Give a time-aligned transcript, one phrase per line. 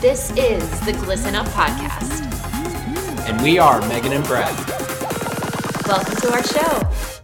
[0.00, 2.22] This is the Glisten Up Podcast.
[3.28, 4.54] And we are Megan and Brett.
[5.88, 7.17] Welcome to our show.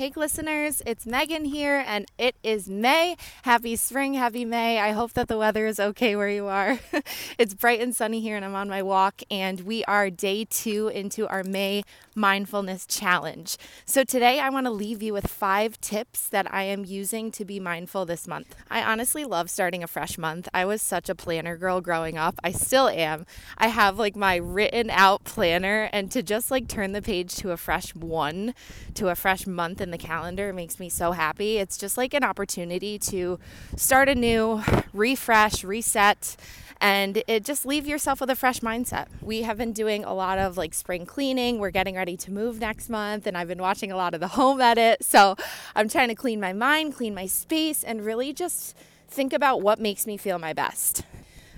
[0.00, 3.18] Hey, listeners, it's Megan here, and it is May.
[3.42, 4.78] Happy spring, happy May.
[4.78, 6.78] I hope that the weather is okay where you are.
[7.38, 10.88] it's bright and sunny here, and I'm on my walk, and we are day two
[10.88, 11.82] into our May
[12.14, 13.58] mindfulness challenge.
[13.84, 17.44] So, today I want to leave you with five tips that I am using to
[17.44, 18.56] be mindful this month.
[18.70, 20.48] I honestly love starting a fresh month.
[20.54, 23.26] I was such a planner girl growing up, I still am.
[23.58, 27.50] I have like my written out planner, and to just like turn the page to
[27.50, 28.54] a fresh one,
[28.94, 31.58] to a fresh month in the calendar makes me so happy.
[31.58, 33.40] It's just like an opportunity to
[33.74, 36.36] start anew, refresh, reset,
[36.80, 39.08] and it just leave yourself with a fresh mindset.
[39.20, 41.58] We have been doing a lot of like spring cleaning.
[41.58, 44.28] We're getting ready to move next month, and I've been watching a lot of the
[44.28, 45.04] home edit.
[45.04, 45.34] So
[45.74, 48.76] I'm trying to clean my mind, clean my space, and really just
[49.08, 51.02] think about what makes me feel my best.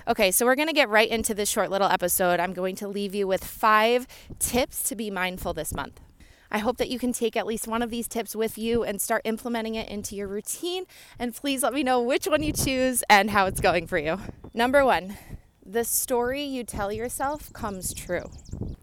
[0.08, 2.40] Okay, so we're going to get right into this short little episode.
[2.40, 4.08] I'm going to leave you with five
[4.38, 6.00] tips to be mindful this month.
[6.54, 9.00] I hope that you can take at least one of these tips with you and
[9.00, 10.84] start implementing it into your routine.
[11.18, 14.20] And please let me know which one you choose and how it's going for you.
[14.52, 15.16] Number one,
[15.64, 18.30] the story you tell yourself comes true.
[18.60, 18.76] I'm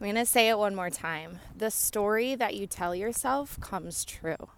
[0.00, 1.38] going to say it one more time.
[1.54, 4.48] The story that you tell yourself comes true.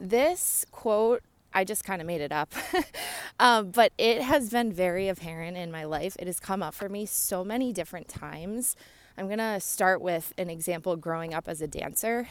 [0.00, 1.22] This quote
[1.54, 2.52] I just kind of made it up.
[3.40, 6.14] um, but it has been very apparent in my life.
[6.18, 8.76] It has come up for me so many different times
[9.18, 12.28] I'm going to start with an example growing up as a dancer.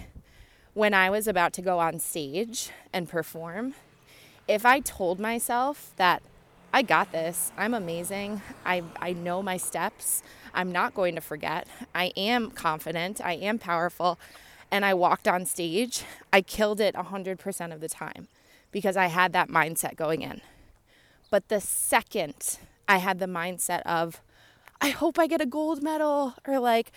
[0.73, 3.73] When I was about to go on stage and perform,
[4.47, 6.23] if I told myself that
[6.73, 11.67] I got this, I'm amazing, I, I know my steps, I'm not going to forget,
[11.93, 14.17] I am confident, I am powerful,
[14.71, 18.29] and I walked on stage, I killed it 100% of the time
[18.71, 20.39] because I had that mindset going in.
[21.29, 24.21] But the second I had the mindset of,
[24.81, 26.91] I hope I get a gold medal or like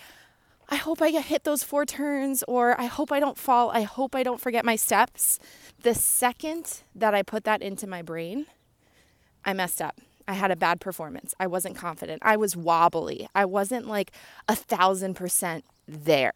[0.69, 3.71] I hope I hit those four turns or I hope I don't fall.
[3.71, 5.41] I hope I don't forget my steps.
[5.83, 8.47] The second that I put that into my brain,
[9.45, 10.01] I messed up.
[10.29, 11.35] I had a bad performance.
[11.41, 12.23] I wasn't confident.
[12.25, 13.29] I was wobbly.
[13.35, 14.13] I wasn't like
[14.47, 16.35] a thousand percent there.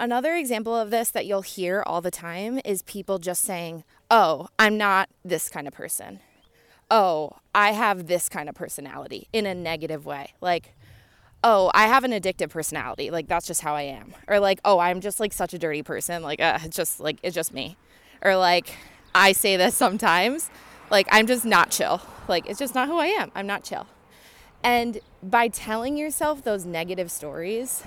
[0.00, 4.48] Another example of this that you'll hear all the time is people just saying, Oh,
[4.58, 6.18] I'm not this kind of person.
[6.90, 10.32] Oh, I have this kind of personality in a negative way.
[10.40, 10.74] Like,
[11.44, 13.10] oh, I have an addictive personality.
[13.10, 14.14] Like that's just how I am.
[14.26, 16.22] Or like, oh, I'm just like such a dirty person.
[16.22, 17.76] Like uh, it's just like it's just me.
[18.22, 18.70] Or like
[19.14, 20.50] I say this sometimes.
[20.90, 22.00] Like I'm just not chill.
[22.28, 23.30] Like it's just not who I am.
[23.34, 23.86] I'm not chill.
[24.62, 27.84] And by telling yourself those negative stories,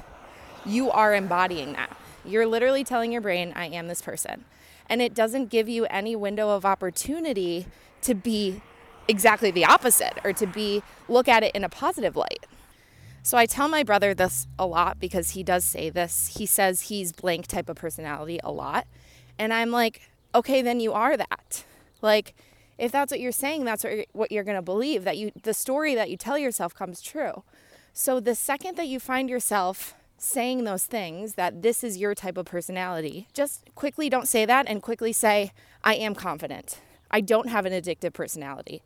[0.66, 1.98] you are embodying that.
[2.24, 4.46] You're literally telling your brain, I am this person.
[4.88, 7.66] And it doesn't give you any window of opportunity
[8.04, 8.62] to be
[9.08, 12.46] exactly the opposite or to be look at it in a positive light.
[13.24, 16.36] So I tell my brother this a lot because he does say this.
[16.38, 18.88] He says he's blank type of personality a lot.
[19.38, 21.64] And I'm like, okay, then you are that.
[22.02, 22.34] Like,
[22.80, 25.32] if that's what you're saying, that's what you're, what you're going to believe that you
[25.44, 27.44] the story that you tell yourself comes true.
[27.94, 32.38] So the second that you find yourself saying those things that this is your type
[32.38, 35.52] of personality, just quickly don't say that and quickly say
[35.84, 36.80] I am confident.
[37.12, 38.82] I don't have an addictive personality.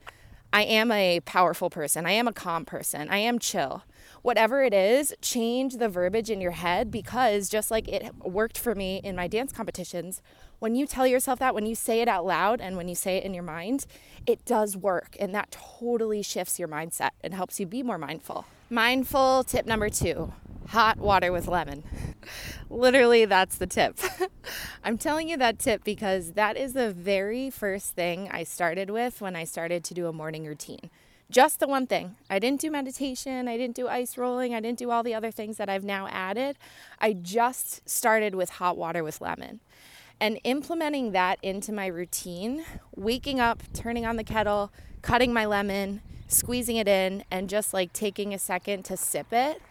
[0.52, 2.06] I am a powerful person.
[2.06, 3.10] I am a calm person.
[3.10, 3.84] I am chill
[4.26, 8.74] whatever it is, change the verbiage in your head because just like it worked for
[8.74, 10.20] me in my dance competitions,
[10.58, 13.18] when you tell yourself that, when you say it out loud and when you say
[13.18, 13.86] it in your mind,
[14.26, 15.16] it does work.
[15.20, 18.46] And that totally shifts your mindset and helps you be more mindful.
[18.68, 20.34] Mindful tip number two
[20.70, 21.84] hot water with lemon.
[22.72, 24.00] Literally, that's the tip.
[24.84, 29.22] I'm telling you that tip because that is the very first thing I started with
[29.22, 30.90] when I started to do a morning routine.
[31.30, 32.16] Just the one thing.
[32.30, 33.48] I didn't do meditation.
[33.48, 34.54] I didn't do ice rolling.
[34.54, 36.58] I didn't do all the other things that I've now added.
[37.00, 39.60] I just started with hot water with lemon.
[40.20, 42.64] And implementing that into my routine,
[42.96, 44.72] waking up, turning on the kettle,
[45.02, 49.62] cutting my lemon, squeezing it in, and just like taking a second to sip it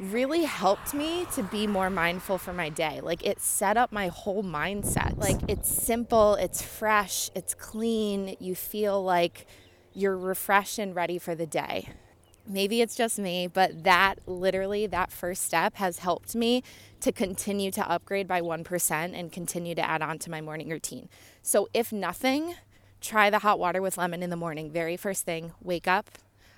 [0.00, 3.00] really helped me to be more mindful for my day.
[3.00, 5.16] Like it set up my whole mindset.
[5.16, 8.36] Like it's simple, it's fresh, it's clean.
[8.40, 9.46] You feel like
[9.94, 11.88] you're refreshed and ready for the day.
[12.46, 16.64] Maybe it's just me, but that literally, that first step has helped me
[17.00, 21.08] to continue to upgrade by 1% and continue to add on to my morning routine.
[21.40, 22.56] So, if nothing,
[23.00, 24.72] try the hot water with lemon in the morning.
[24.72, 26.10] Very first thing, wake up,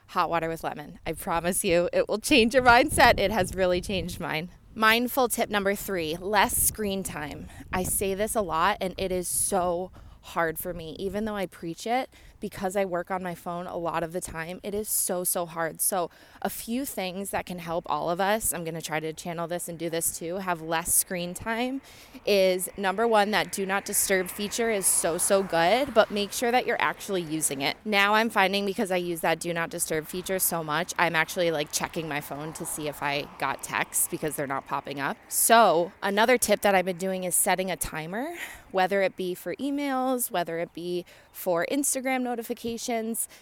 [0.09, 0.99] hot water with lemon.
[1.07, 3.19] I promise you, it will change your mindset.
[3.19, 4.51] It has really changed mine.
[4.75, 7.49] Mindful tip number three less screen time.
[7.73, 9.91] I say this a lot, and it is so
[10.23, 12.09] hard for me, even though I preach it
[12.45, 14.61] because I work on my phone a lot of the time.
[14.63, 15.81] It is so, so hard.
[15.81, 16.11] So,
[16.43, 19.49] a few things that can help all of us, I'm going to try to channel
[19.49, 21.81] this and do this too, have less screen time
[22.27, 26.51] is number one, that do not disturb feature is so, so good, but make sure
[26.51, 27.79] that you're actually using it.
[27.83, 31.51] Now, I'm finding because I use that do not disturb feature so much, I'm actually
[31.51, 35.17] like checking my phone to see if I got texts because they're not popping up.
[35.31, 38.35] So, another tip that I've been doing is setting a timer,
[38.71, 42.34] whether it be for emails, whether it be for Instagram notifications,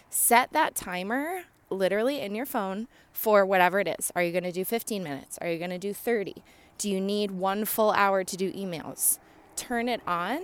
[0.09, 4.11] set that timer literally in your phone for whatever it is.
[4.15, 5.37] Are you going to do 15 minutes?
[5.39, 6.43] Are you going to do 30?
[6.77, 9.19] Do you need one full hour to do emails?
[9.55, 10.41] Turn it on,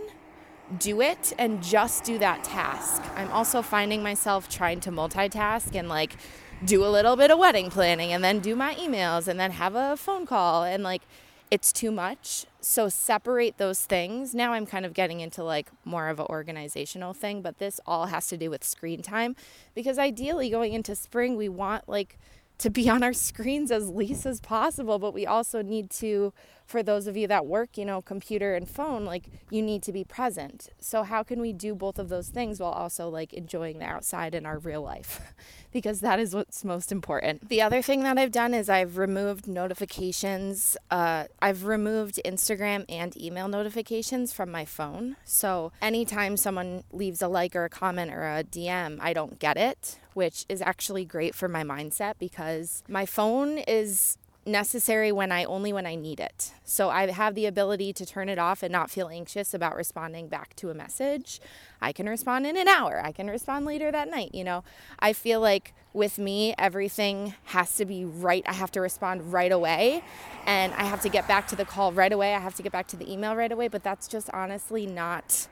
[0.78, 3.02] do it, and just do that task.
[3.16, 6.16] I'm also finding myself trying to multitask and like
[6.64, 9.76] do a little bit of wedding planning and then do my emails and then have
[9.76, 11.02] a phone call and like
[11.50, 12.46] it's too much.
[12.62, 14.36] So separate those things.
[14.36, 18.08] Now I'm kind of getting into like more of an organizational thing, but this all
[18.08, 19.36] has to do with screen time
[19.74, 22.18] because ideally going into spring, we want like
[22.58, 26.34] to be on our screens as least as possible, but we also need to
[26.70, 29.92] for those of you that work, you know, computer and phone, like you need to
[29.92, 30.70] be present.
[30.80, 34.36] So how can we do both of those things while also like enjoying the outside
[34.36, 35.20] in our real life?
[35.74, 37.50] because that is what's most important.
[37.50, 40.78] The other thing that I've done is I've removed notifications.
[40.92, 45.16] Uh, I've removed Instagram and email notifications from my phone.
[45.26, 49.58] So anytime someone leaves a like or a comment or a DM, I don't get
[49.58, 54.20] it, which is actually great for my mindset because my phone is
[54.52, 56.52] necessary when I only when I need it.
[56.66, 60.28] So I have the ability to turn it off and not feel anxious about responding
[60.28, 61.40] back to a message.
[61.82, 63.02] I can respond in an hour.
[63.04, 64.64] I can respond later that night, you know.
[65.00, 68.44] I feel like with me everything has to be right.
[68.46, 70.04] I have to respond right away
[70.46, 72.36] and I have to get back to the call right away.
[72.36, 75.48] I have to get back to the email right away, but that's just honestly not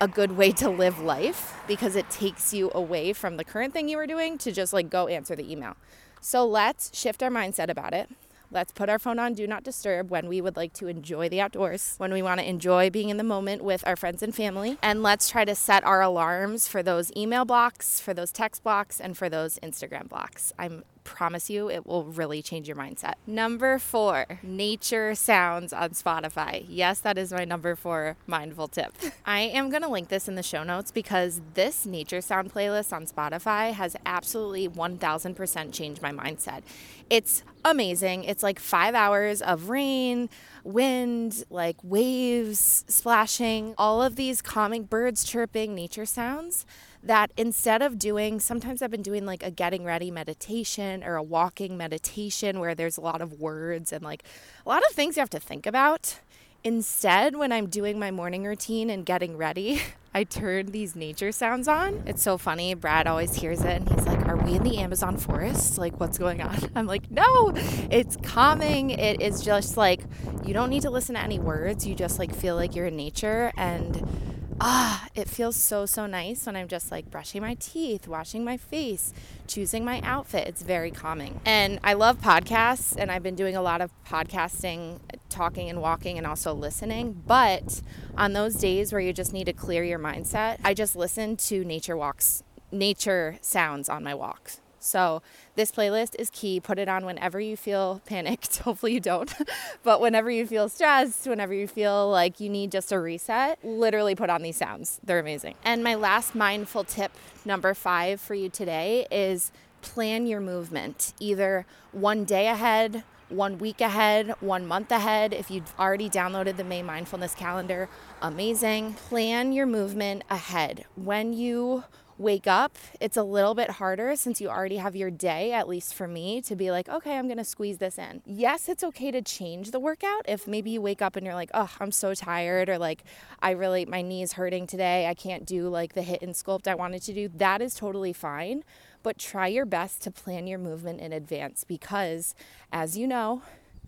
[0.00, 3.88] a good way to live life because it takes you away from the current thing
[3.88, 5.76] you were doing to just like go answer the email.
[6.20, 8.08] So let's shift our mindset about it.
[8.54, 11.40] Let's put our phone on do not disturb when we would like to enjoy the
[11.40, 14.78] outdoors, when we want to enjoy being in the moment with our friends and family.
[14.80, 19.00] And let's try to set our alarms for those email blocks, for those text blocks,
[19.00, 20.52] and for those Instagram blocks.
[20.56, 23.14] I'm promise you it will really change your mindset.
[23.26, 26.64] Number four, nature sounds on Spotify.
[26.68, 28.92] Yes, that is my number four mindful tip.
[29.26, 32.92] I am going to link this in the show notes because this nature sound playlist
[32.92, 36.62] on Spotify has absolutely 1000% changed my mindset.
[37.10, 38.24] It's amazing.
[38.24, 40.30] It's like five hours of rain,
[40.64, 46.64] wind, like waves splashing, all of these calming birds chirping nature sounds
[47.04, 51.22] that instead of doing, sometimes I've been doing like a getting ready meditation or a
[51.22, 54.24] walking meditation where there's a lot of words and like
[54.64, 56.20] a lot of things you have to think about.
[56.62, 59.82] Instead, when I'm doing my morning routine and getting ready,
[60.14, 62.04] I turn these nature sounds on.
[62.06, 62.72] It's so funny.
[62.72, 65.76] Brad always hears it and he's like, Are we in the Amazon forest?
[65.76, 66.56] Like, what's going on?
[66.74, 67.52] I'm like, No,
[67.90, 68.90] it's calming.
[68.90, 70.00] It is just like,
[70.46, 71.86] you don't need to listen to any words.
[71.86, 76.46] You just like feel like you're in nature and ah, it feels so, so nice
[76.46, 79.12] when I'm just like brushing my teeth, washing my face,
[79.46, 80.46] choosing my outfit.
[80.46, 81.40] It's very calming.
[81.44, 86.18] And I love podcasts, and I've been doing a lot of podcasting, talking and walking,
[86.18, 87.22] and also listening.
[87.26, 87.82] But
[88.16, 91.64] on those days where you just need to clear your mindset, I just listen to
[91.64, 94.60] nature walks, nature sounds on my walks.
[94.84, 95.22] So,
[95.56, 96.60] this playlist is key.
[96.60, 98.58] Put it on whenever you feel panicked.
[98.60, 99.32] Hopefully, you don't.
[99.82, 104.14] but whenever you feel stressed, whenever you feel like you need just a reset, literally
[104.14, 105.00] put on these sounds.
[105.02, 105.54] They're amazing.
[105.64, 107.12] And my last mindful tip,
[107.44, 109.50] number five for you today, is
[109.82, 115.32] plan your movement either one day ahead, one week ahead, one month ahead.
[115.32, 117.88] If you've already downloaded the May Mindfulness Calendar,
[118.22, 118.94] amazing.
[118.94, 120.84] Plan your movement ahead.
[120.94, 121.84] When you
[122.18, 125.94] wake up, it's a little bit harder since you already have your day, at least
[125.94, 128.22] for me, to be like, okay, I'm gonna squeeze this in.
[128.24, 131.50] Yes, it's okay to change the workout if maybe you wake up and you're like,
[131.54, 133.02] oh, I'm so tired, or like,
[133.40, 136.74] I really, my knee's hurting today, I can't do like the HIIT and sculpt I
[136.74, 137.28] wanted to do.
[137.28, 138.64] That is totally fine,
[139.02, 142.34] but try your best to plan your movement in advance because,
[142.72, 143.42] as you know,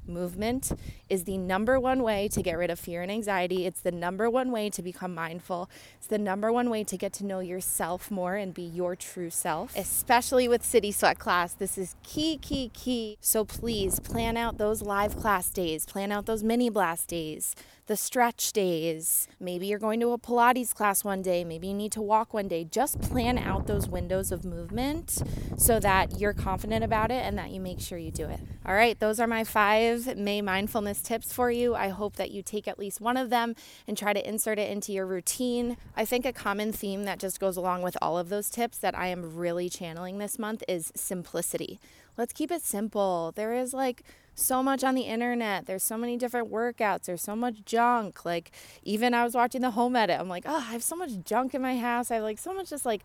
[0.09, 0.73] Movement
[1.09, 3.67] is the number one way to get rid of fear and anxiety.
[3.67, 5.69] It's the number one way to become mindful.
[5.99, 9.31] It's the number one way to get to know yourself more and be your true
[9.31, 11.53] self, especially with CitySweat class.
[11.53, 13.19] This is key, key, key.
[13.21, 17.55] So please plan out those live class days, plan out those mini blast days.
[17.87, 19.29] The stretch days.
[19.39, 21.45] Maybe you're going to a Pilates class one day.
[21.45, 22.65] Maybe you need to walk one day.
[22.65, 25.23] Just plan out those windows of movement
[25.57, 28.41] so that you're confident about it and that you make sure you do it.
[28.67, 31.77] All right, those are my five May mindfulness tips for you.
[31.77, 33.55] I hope that you take at least one of them
[33.87, 35.77] and try to insert it into your routine.
[35.97, 38.99] I think a common theme that just goes along with all of those tips that
[38.99, 41.79] I am really channeling this month is simplicity.
[42.17, 43.33] Let's keep it simple.
[43.35, 44.03] There is like,
[44.39, 45.67] so much on the internet.
[45.67, 47.05] There's so many different workouts.
[47.05, 48.25] There's so much junk.
[48.25, 50.21] Like even I was watching the home edit.
[50.21, 52.11] I'm like, oh, I have so much junk in my house.
[52.11, 53.03] I have like so much just like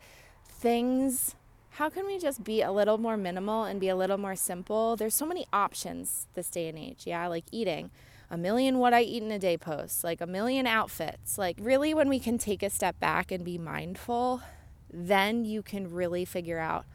[0.47, 1.35] things.
[1.71, 4.97] How can we just be a little more minimal and be a little more simple?
[4.97, 7.03] There's so many options this day and age.
[7.07, 7.91] Yeah, like eating.
[8.29, 11.37] A million what I eat in a day posts, like a million outfits.
[11.37, 14.41] Like really when we can take a step back and be mindful,
[14.91, 16.85] then you can really figure out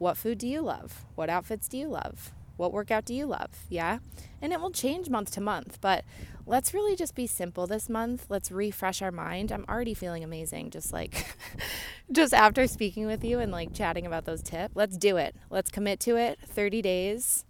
[0.00, 1.04] what food do you love?
[1.14, 2.32] What outfits do you love?
[2.56, 3.50] What workout do you love?
[3.68, 3.98] Yeah.
[4.40, 6.06] And it will change month to month, but
[6.46, 8.24] let's really just be simple this month.
[8.30, 9.52] Let's refresh our mind.
[9.52, 11.26] I'm already feeling amazing, just like,
[12.12, 14.74] just after speaking with you and like chatting about those tips.
[14.74, 15.36] Let's do it.
[15.50, 16.38] Let's commit to it.
[16.46, 17.44] 30 days.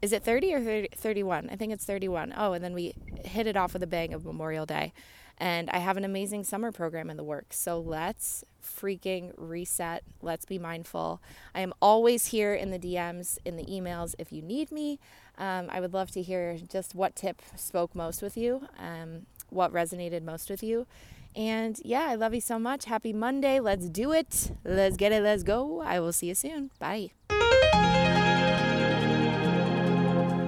[0.00, 1.50] Is it 30 or 30, 31?
[1.50, 2.32] I think it's 31.
[2.36, 4.92] Oh, and then we hit it off with a bang of Memorial Day.
[5.38, 7.58] And I have an amazing summer program in the works.
[7.58, 10.02] So let's freaking reset.
[10.20, 11.22] Let's be mindful.
[11.54, 14.98] I am always here in the DMs, in the emails if you need me.
[15.38, 19.72] Um, I would love to hear just what tip spoke most with you, um, what
[19.72, 20.86] resonated most with you.
[21.36, 22.86] And yeah, I love you so much.
[22.86, 23.60] Happy Monday.
[23.60, 24.50] Let's do it.
[24.64, 25.22] Let's get it.
[25.22, 25.80] Let's go.
[25.82, 26.70] I will see you soon.
[26.80, 27.10] Bye.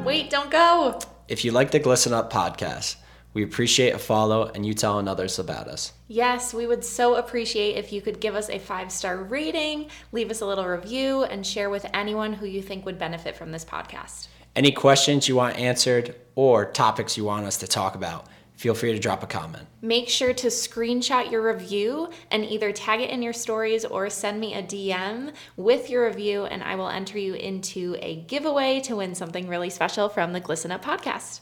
[0.04, 0.98] Wait, don't go.
[1.28, 2.96] If you like the Glisten Up podcast,
[3.32, 5.92] we appreciate a follow and you telling others about us.
[6.08, 10.30] Yes, we would so appreciate if you could give us a five star rating, leave
[10.30, 13.64] us a little review, and share with anyone who you think would benefit from this
[13.64, 14.28] podcast.
[14.56, 18.92] Any questions you want answered or topics you want us to talk about, feel free
[18.92, 19.66] to drop a comment.
[19.80, 24.40] Make sure to screenshot your review and either tag it in your stories or send
[24.40, 28.96] me a DM with your review, and I will enter you into a giveaway to
[28.96, 31.40] win something really special from the Glisten Up podcast.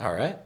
[0.00, 0.38] All right.